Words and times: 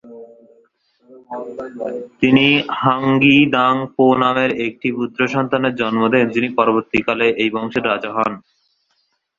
তিনি 2.21 2.45
ঙ্গাগ-গি-দ্বাং-পো 2.79 4.05
নামের 4.21 4.51
একটি 4.67 4.87
পুত্রসন্তানের 4.97 5.73
জন্ম 5.75 6.01
দেন 6.13 6.25
যিনি 6.35 6.49
পরবর্তীকালে 6.57 7.27
এই 7.41 7.49
বংশের 7.55 7.87
রাজা 7.91 8.11
হন। 8.17 8.31